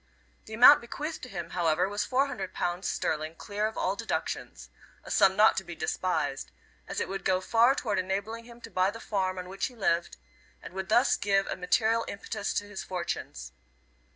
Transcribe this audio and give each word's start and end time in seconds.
The 0.45 0.55
amount 0.55 0.81
bequeathed 0.81 1.21
to 1.21 1.29
him, 1.29 1.51
however, 1.51 1.87
was 1.87 2.03
four 2.05 2.25
hundred 2.25 2.55
pounds 2.55 2.87
sterling 2.87 3.35
clear 3.35 3.67
of 3.67 3.77
all 3.77 3.95
deductions 3.95 4.71
a 5.03 5.11
sum 5.11 5.35
not 5.35 5.55
to 5.57 5.63
be 5.63 5.75
despised, 5.75 6.49
as 6.87 6.99
it 6.99 7.07
would 7.07 7.23
go 7.23 7.39
far 7.39 7.75
toward 7.75 7.99
enabling 7.99 8.45
him 8.45 8.61
to 8.61 8.71
buy 8.71 8.89
the 8.89 8.99
farm 8.99 9.37
on 9.37 9.47
which 9.47 9.67
he 9.67 9.75
lived, 9.75 10.17
and 10.59 10.73
would 10.73 10.89
thus 10.89 11.15
give 11.17 11.45
a 11.45 11.55
material 11.55 12.03
impetus 12.07 12.51
to 12.55 12.67
his 12.67 12.83
fortunes. 12.83 13.51